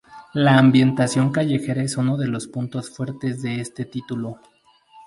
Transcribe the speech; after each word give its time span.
La 0.33 0.57
ambientación 0.57 1.31
callejera 1.31 1.83
es 1.83 1.95
uno 1.95 2.17
de 2.17 2.27
los 2.27 2.47
puntos 2.47 2.89
fuertes 2.89 3.43
de 3.43 3.59
este 3.61 3.85
título. 3.85 4.39